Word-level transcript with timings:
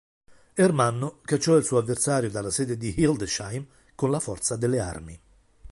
Ermanno 0.55 1.19
cacciò 1.23 1.55
il 1.57 1.63
suo 1.63 1.77
avversario 1.77 2.31
dalla 2.31 2.49
sede 2.49 2.75
di 2.75 2.91
Hildesheim 2.97 3.63
con 3.93 4.09
la 4.09 4.19
forza 4.19 4.55
delle 4.55 4.79
armi. 4.79 5.19